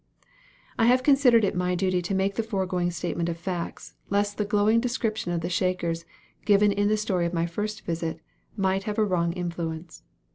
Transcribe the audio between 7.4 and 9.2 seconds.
first visit, might have a